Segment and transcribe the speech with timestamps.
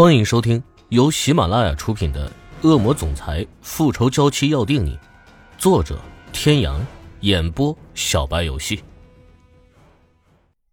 [0.00, 2.26] 欢迎收听由喜马拉雅出品的
[2.66, 4.96] 《恶魔总裁复仇娇妻要定你》，
[5.58, 6.00] 作者：
[6.32, 6.80] 天阳，
[7.20, 8.82] 演播：小白游戏。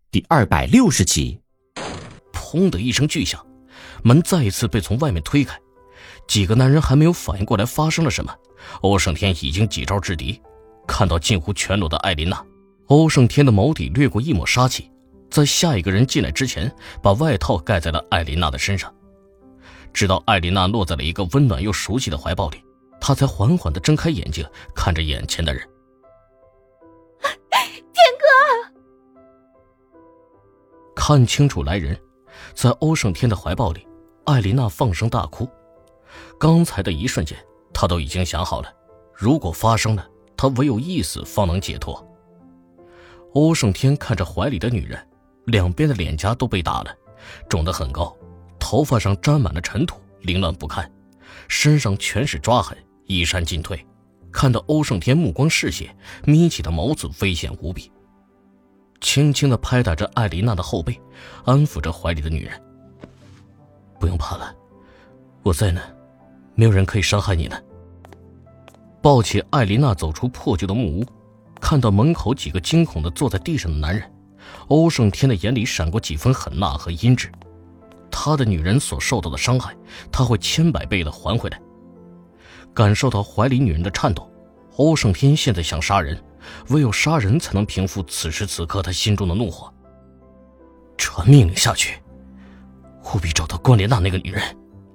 [0.10, 1.38] 第二百六十集，
[2.32, 3.46] 砰的一声巨响，
[4.02, 5.60] 门再一次被从外面推开。
[6.26, 8.34] 几个男人还没有反应过来发生了什么，
[8.80, 10.42] 欧胜天已经几招制敌。
[10.88, 12.42] 看到近乎全裸的艾琳娜，
[12.86, 14.90] 欧胜天的眸底掠过一抹杀气，
[15.30, 16.74] 在下一个人进来之前，
[17.04, 18.90] 把外套盖在了艾琳娜的身上。
[19.94, 22.64] 直到艾琳娜落在了一个温暖又熟悉的怀抱里，
[23.00, 24.46] 她才缓缓地睁开眼睛，
[24.76, 25.68] 看着眼前的人。
[27.52, 28.26] 天哥，
[30.96, 32.00] 看清楚来人，
[32.54, 33.88] 在欧胜天的怀抱里，
[34.26, 35.50] 艾琳娜放声大哭。
[36.40, 37.38] 刚才的一瞬间，
[37.74, 38.74] 她都已经想好了，
[39.14, 42.04] 如果发生了，她唯有一死方能解脱。
[43.34, 45.08] 欧胜天看着怀里的女人，
[45.46, 46.96] 两边的脸颊都被打了，
[47.50, 48.16] 肿得很高。
[48.70, 50.92] 头发上沾满了尘土，凌乱不堪，
[51.48, 53.80] 身上全是抓痕，衣衫尽褪。
[54.30, 57.90] 看到欧胜天目光嗜血，眯起的眸子危险无比。
[59.00, 61.00] 轻轻地拍打着艾琳娜的后背，
[61.46, 62.62] 安抚着怀里的女人
[64.02, 64.54] ：“不用怕了，
[65.44, 65.80] 我在呢，
[66.54, 67.64] 没有人可以伤害你的。”
[69.02, 71.06] 抱起艾琳娜走出破旧的木屋，
[71.62, 74.04] 看到门口几个惊恐的坐在地上的男人，
[74.68, 77.30] 欧胜天的眼里闪过几分狠辣和阴鸷。
[78.12, 79.76] 他的女人所受到的伤害，
[80.12, 81.62] 他会千百倍的还回来。
[82.74, 84.32] 感受到怀里女人的颤抖，
[84.76, 86.24] 欧胜天现在想杀人，
[86.70, 89.74] 唯有杀人才能平复此时此刻他心中的怒火。
[90.98, 92.02] 传命令下去，
[93.06, 94.42] 务必找到关莲娜那个女人，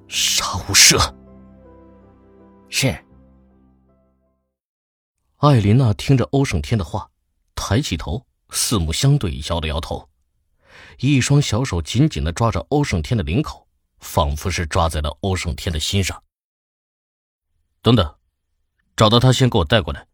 [0.09, 1.13] 杀无赦。
[2.69, 2.97] 是。
[5.39, 7.09] 艾琳娜听着欧胜天的话，
[7.57, 10.09] 抬起头，四目相对，摇了摇头。
[10.99, 13.67] 一双小手紧紧的抓着欧胜天的领口，
[14.01, 16.23] 仿佛是抓在了欧胜天的心上。
[17.81, 18.15] 等等，
[18.97, 20.07] 找到他先给我带过来。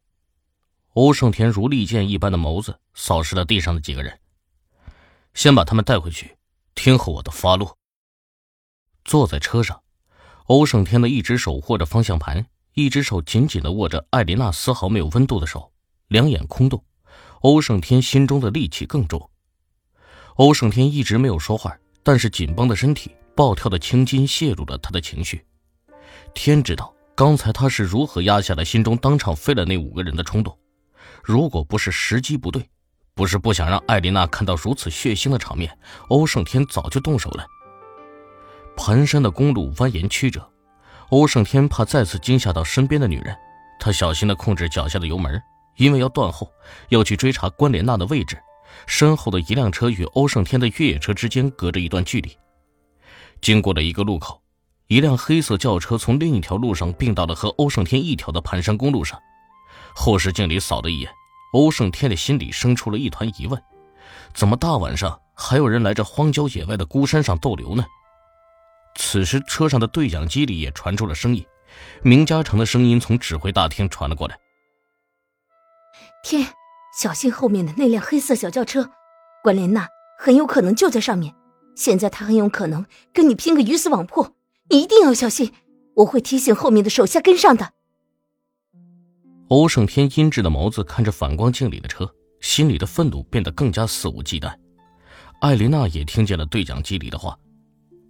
[0.94, 4.18] 欧胜天如利剑一般的眸子扫视了地上的几个人，
[5.34, 6.36] 先把他们带回去，
[6.74, 7.78] 听候我的发落。
[9.04, 9.82] 坐在车上，
[10.46, 15.72] 欧胜天的一只手握着方向盘，一只手紧紧的握着艾琳娜丝毫没有温度的手，
[16.08, 16.84] 两眼空洞。
[17.42, 19.30] 欧胜天心中的戾气更重。
[20.38, 25.44] 欧胜天一直没有说话，但是紧绷的身体、暴跳的青筋泄露了他的情绪。
[26.32, 30.56] 天知道刚才他是如何压下了心中当场废了那五个人的冲动。
[31.24, 32.64] 如果不是时机不对，
[33.14, 35.76] 不是不想让艾琳娜看到如此血腥的场面，
[36.08, 37.44] 欧胜天早就动手了。
[38.76, 40.48] 盘山的公路蜿蜒曲折，
[41.08, 43.36] 欧胜天怕再次惊吓到身边的女人，
[43.80, 45.42] 他小心地控制脚下的油门，
[45.78, 46.48] 因为要断后，
[46.90, 48.38] 要去追查关莲娜的位置。
[48.86, 52.36] 身后的一辆车与欧胜天的越野车之间隔着一段距离。
[53.40, 54.42] 经过了一个路口，
[54.86, 59.20] 一辆黑色轿车从另一条路上并到了和欧胜天一条的盘山公路上。
[59.94, 61.10] 后视镜里扫了一眼，
[61.52, 63.60] 欧胜天的心里生出了一团疑问：
[64.34, 67.84] 怎么大晚上还有人来这荒郊野外的孤山上逗留呢？
[68.96, 71.46] 此时，车上的对讲机里也传出了声音，
[72.02, 74.36] 明嘉诚的声音从指挥大厅传了过来
[76.24, 76.44] ：“天。”
[76.98, 78.90] 小心后面的那辆黑色小轿车，
[79.44, 79.86] 关莲娜
[80.18, 81.32] 很有可能就在上面。
[81.76, 84.34] 现在她很有可能跟你拼个鱼死网破，
[84.68, 85.54] 你一定要小心。
[85.94, 87.72] 我会提醒后面的手下跟上的。
[89.46, 94.52] 欧胜天阴鸷的眸子看着反光镜里的车，心里的愤怒变得更加肆无忌惮。
[95.40, 97.38] 艾琳娜也听见了对讲机里的话，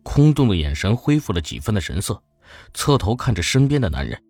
[0.02, 2.22] 空洞的眼神恢复了几分的神色，
[2.72, 4.22] 侧头看着身边的男人。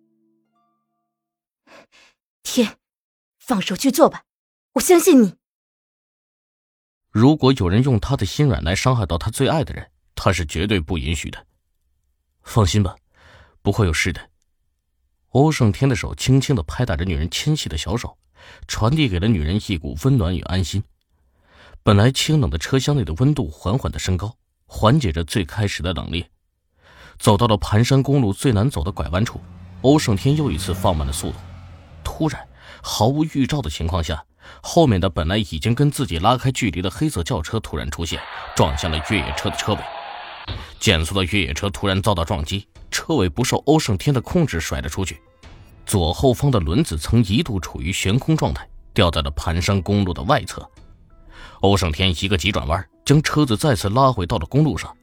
[2.43, 2.75] 天，
[3.39, 4.23] 放手去做吧。
[4.73, 5.35] 我相信你。
[7.09, 11.43] 如果有人用他的心软来伤害到他最爱的人，他是绝对不允许的。
[12.43, 12.95] 放心吧，
[13.61, 14.29] 不会有事的。
[15.29, 18.17] 欧胜天的手轻轻的拍打着女人纤细的小手，
[18.67, 20.83] 传递给了女人一股温暖与安心。
[21.81, 24.35] 本来清冷的车厢内的温度缓缓的升高，
[24.65, 26.25] 缓解着最开始的冷冽。
[27.17, 29.41] 走到了盘山公路最难走的拐弯处，
[29.81, 31.37] 欧胜天又一次放慢了速度。
[32.03, 32.47] 突然，
[32.83, 34.23] 毫无预兆的情况下。
[34.61, 38.19] 后面的本来已经跟自己拉开距离的黑色轿车突然出现，
[38.55, 39.79] 撞向了越野车的车尾。
[40.79, 45.21] 减速的越野车突然遭到撞击，车尾不受欧胜天的控制甩了出去。
[45.85, 50.67] 左后方的轮子曾一度处于悬空状态，掉在了盘山公路的外侧。
[51.61, 54.95] 欧胜天一个急转弯，将车子再次拉回到了公路上。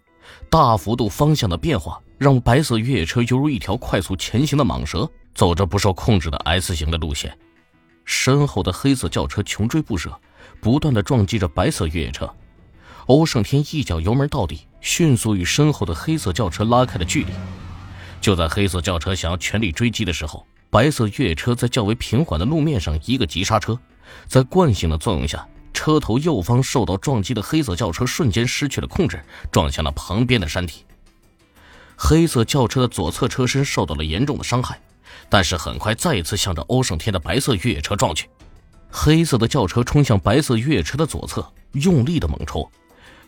[0.50, 7.36] 大幅度方向的变化，让白色越野车犹如一条快速前行的蟒蛇，走着不受控制的 S 型的路线。
[8.06, 10.18] 身后的黑色轿车穷追不舍，
[10.60, 12.32] 不断的撞击着白色越野车。
[13.06, 17.32] 欧胜天一脚油门到底，迅速与身后的黑色轿车拉开了距离。
[18.20, 23.78] 就在黑色轿车想要全力追击的时候，白色越野车在较为平缓的路面上一个急刹车，
[24.26, 30.84] 在惯性的作用下，车头右方受到撞击的黑色轿车瞬间失去了控制，撞向了旁边的山体。
[31.96, 34.80] 黑色轿车的左侧车身受到了严重的伤害，
[35.28, 38.28] 但是很快再一次向着欧胜天的白色越野车撞去。
[38.90, 42.68] 黑色的轿车冲向白色越野车的左侧，用力的猛抽，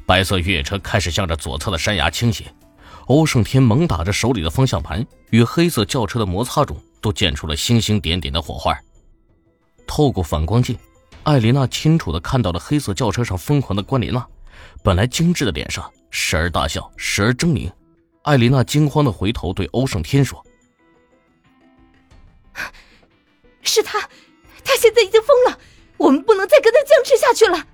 [0.06, 2.44] 白色越野车开始向着左侧的山崖倾斜。
[3.06, 8.79] 欧胜天猛打着手里的方向盘，与黑色轿车的摩擦中都溅出了星星点点的火花。
[9.87, 10.79] 透过反光镜，
[11.23, 14.26] 艾琳娜清楚的看到了黑色轿车上疯狂的关琳娜，
[14.82, 17.70] 本来精致的脸上时而大笑，时而狰狞。
[18.23, 20.44] 艾琳娜惊慌的回头对欧胜天说
[23.63, 24.01] ：“是他，
[24.65, 25.59] 他现在已经疯了，
[25.97, 27.67] 我们不能再跟他僵持下去了。”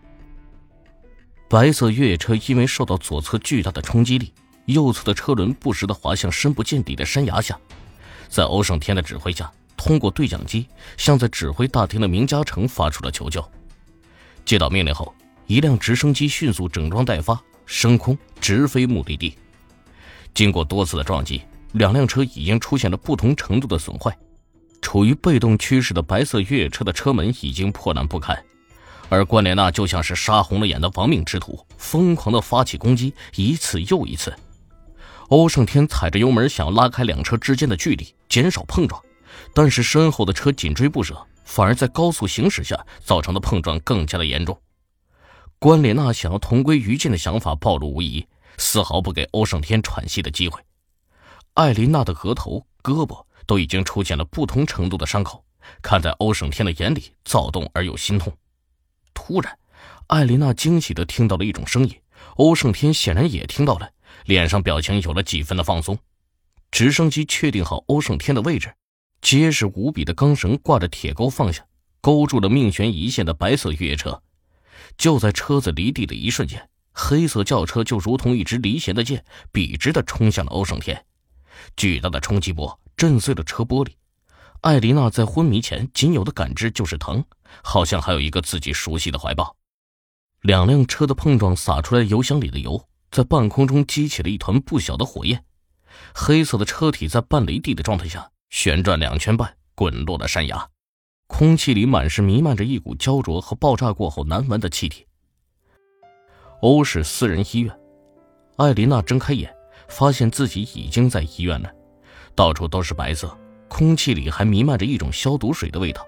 [1.49, 4.33] 白色越野车因为受到左侧巨大的冲击力。
[4.67, 7.55] 右侧的车轮不时的滑向深不见底的山崖下，
[8.31, 10.67] 在欧胜天的指挥下，通过对讲机
[10.97, 13.47] 向在指挥大厅的明嘉诚发出了求救。
[14.43, 15.15] 接到命令后，
[15.47, 19.37] 一辆直升机迅速整装待发，升空直飞目的地。
[20.33, 21.43] 经过多次的撞击，
[21.73, 24.17] 两辆车已经出现了不同程度的损坏。
[24.95, 28.45] 处于被动趋势的白色越野车的车门已经破烂不堪，
[29.09, 34.33] 而关莲娜就像是杀红了眼的亡命之徒，疯狂的发起攻击，一次又一次。
[35.31, 39.03] 欧胜天踩着油门，想要拉开两车之间的距离，减少碰撞，
[39.53, 44.57] 但是身后的车紧追不舍，反而在高速行驶下造成的碰撞更加的严重。
[45.59, 48.25] 关莲娜想要同归于尽的想法暴露无遗，
[48.59, 50.61] 丝毫不给欧胜天喘息的机会。
[51.55, 55.45] 艾琳娜的额头、胳膊都已经出现了不同程度的伤口，
[55.83, 58.33] 看在欧胜天的眼里，躁动而又心痛。
[59.13, 59.59] 突然，
[60.09, 61.95] 艾琳娜惊喜的听到了一种声音，
[62.37, 63.91] 欧胜天显然也听到了。
[64.27, 65.99] 脸上表情有了几分的放松，
[66.71, 68.73] 直升机确定好欧胜天的位置，
[69.21, 71.67] 结实无比的钢绳挂着铁钩放下，
[72.01, 74.23] 勾住了命悬一线的白色越野车。
[74.97, 81.05] 就在车子离地的一瞬间，黑色轿车就如同一支离弦的箭，笔直的冲向了欧胜天。
[81.77, 83.91] 巨大的冲击波震碎了车玻璃。
[84.61, 87.25] 艾琳娜在昏迷前仅有的感知就是疼，
[87.63, 89.55] 好像还有一个自己熟悉的怀抱。
[90.41, 92.89] 两辆车的碰撞洒出来油箱里的油。
[93.11, 95.45] 在半空中激起了一团不小的火焰，
[96.17, 100.69] 黑色的车体在半离地的状态下旋转两圈半，滚落了山崖。
[101.29, 105.07] 空气里满是弥漫着一股焦灼和爆炸过后难闻的气体。
[106.61, 107.73] 欧氏私人医院，
[108.57, 109.55] 艾琳娜睁开眼，
[109.89, 111.71] 发现自己已经在医院了，
[112.35, 113.37] 到处都是白色，
[113.69, 116.07] 空气里还弥漫着一种消毒水的味道。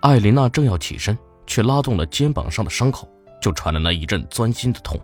[0.00, 3.08] 艾琳娜正要起身，却拉动了肩膀上的伤口，
[3.40, 4.98] 就传来了一阵钻心的痛。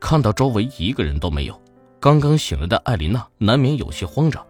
[0.00, 1.60] 看到周围一个人都没有，
[2.00, 4.44] 刚刚醒来的艾琳娜难免有些慌张。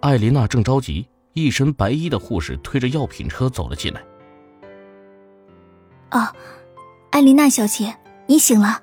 [0.00, 4.04] 艾琳娜正着急，一身白衣的护士推着药品车走了进来。
[6.10, 6.34] 啊，
[7.10, 7.96] 艾琳娜小姐，
[8.26, 8.82] 你醒了。